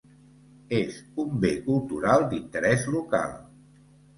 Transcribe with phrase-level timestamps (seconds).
[0.77, 0.95] És
[1.25, 3.37] un Bé Cultural d'Interès Local.